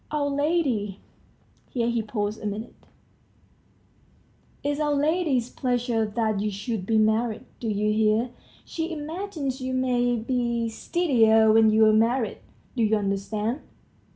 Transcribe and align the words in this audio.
Our 0.09 0.29
lady..." 0.31 0.99
here 1.69 1.87
he 1.87 2.01
paused 2.01 2.41
a 2.41 2.47
minute, 2.47 2.73
"it's 4.63 4.79
our 4.79 4.95
lady's 4.95 5.51
pleasure 5.51 6.07
that 6.07 6.39
you 6.39 6.49
should 6.49 6.87
be 6.87 6.97
married. 6.97 7.45
Do 7.59 7.69
you 7.69 7.93
hear? 7.93 8.31
She 8.65 8.91
imagines 8.91 9.61
you 9.61 9.75
may 9.75 10.15
be 10.15 10.69
steadier 10.69 11.51
when 11.53 11.69
you're 11.69 11.93
married. 11.93 12.39
Do 12.75 12.81
you 12.81 12.95
understand?" 12.97 13.59